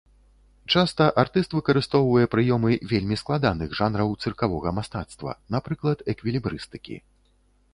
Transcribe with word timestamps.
Часта 0.75 1.05
артыст 1.23 1.51
выкарыстоўвае 1.57 2.23
прыёмы 2.35 2.71
вельмі 2.93 3.17
складаных 3.23 3.75
жанраў 3.81 4.17
цыркавога 4.25 4.69
мастацтва, 4.79 5.31
напрыклад, 5.57 5.97
эквілібрыстыкі. 6.15 6.95